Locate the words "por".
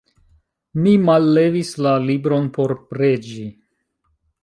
2.59-2.77